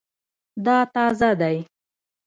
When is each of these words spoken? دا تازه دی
دا 0.65 0.77
تازه 0.93 1.31
دی 1.39 1.57